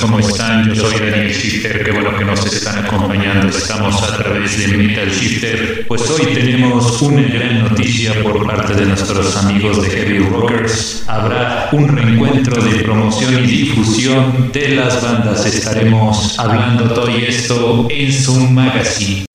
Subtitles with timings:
[0.00, 0.72] ¿cómo están?
[0.72, 3.48] Yo soy Daniel Shifter, qué bueno que nos están acompañando.
[3.48, 5.86] Estamos a través de Metal Shifter.
[5.86, 11.04] Pues hoy tenemos una gran noticia por parte de nuestros amigos de Heavy Rockers.
[11.06, 15.46] Habrá un reencuentro de promoción y difusión de las bandas.
[15.46, 19.26] Estaremos hablando todo esto en su magazine.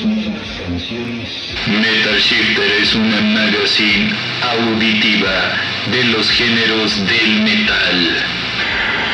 [0.00, 0.46] Metal
[2.18, 4.12] Shifter es una magazine
[4.42, 5.56] auditiva
[5.90, 8.24] de los géneros del metal.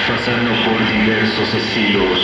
[0.06, 2.18] Pasando por diversos estilos,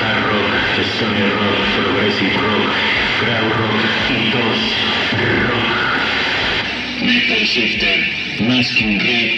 [0.00, 0.54] hard rock,
[0.94, 2.72] stoner rock, progressive rock,
[3.20, 4.58] crowd rock y dos
[5.50, 5.68] rock.
[7.02, 7.98] Metal Shifter,
[8.48, 9.32] más que un red,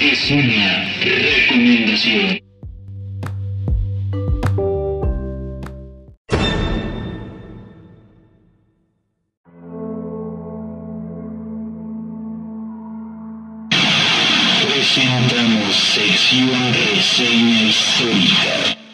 [0.00, 2.45] es una recomendación.
[14.96, 18.85] Presentamos sección reseña histórica.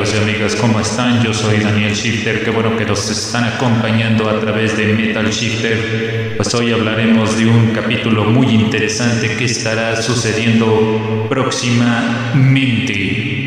[0.00, 0.56] Amigos y amigas?
[0.56, 1.22] ¿Cómo están?
[1.22, 6.38] Yo soy Daniel Shifter, qué bueno que nos están acompañando a través de Metal Shifter.
[6.38, 13.39] Pues hoy hablaremos de un capítulo muy interesante que estará sucediendo próximamente.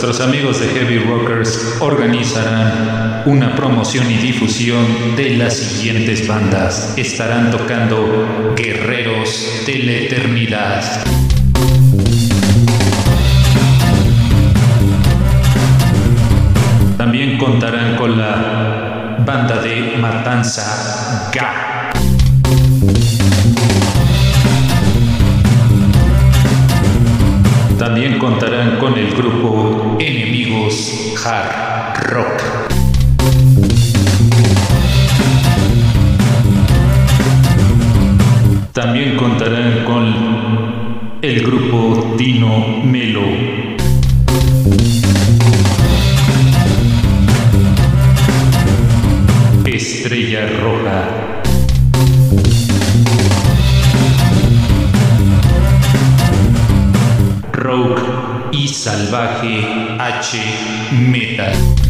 [0.00, 6.94] Nuestros amigos de Heavy Rockers organizarán una promoción y difusión de las siguientes bandas.
[6.96, 10.84] Estarán tocando Guerreros de la Eternidad.
[16.96, 21.68] También contarán con la banda de Matanza Ga.
[27.78, 29.57] También contarán con el grupo
[31.30, 32.42] Hard Rock.
[38.72, 43.26] También contarán con el grupo Dino Melo.
[49.66, 51.08] Estrella Roja.
[57.52, 59.64] Rogue y Salvaje
[59.98, 60.38] H
[60.92, 61.87] Metal.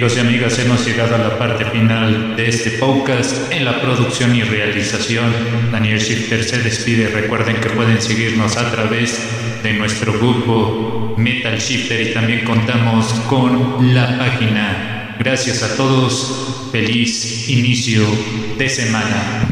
[0.00, 3.52] Amigos y amigas, hemos llegado a la parte final de este podcast.
[3.52, 5.30] En la producción y realización,
[5.70, 7.08] Daniel Shifter se despide.
[7.08, 9.22] Recuerden que pueden seguirnos a través
[9.62, 15.16] de nuestro grupo Metal Shifter y también contamos con la página.
[15.18, 16.70] Gracias a todos.
[16.72, 18.02] Feliz inicio
[18.56, 19.49] de semana.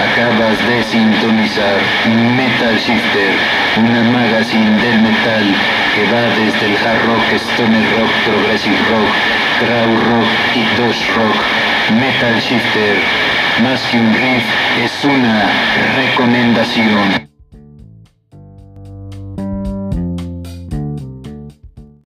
[0.00, 1.76] Acabas de sintonizar
[2.34, 3.34] Metal Shifter,
[3.76, 5.44] una magazine del metal
[5.94, 9.10] que va desde el hard rock, stoner rock, progressive rock,
[9.60, 11.36] crowd rock y dosh rock.
[12.00, 12.96] Metal Shifter,
[13.62, 14.44] más que un riff,
[14.82, 15.50] es una
[15.96, 17.29] recomendación.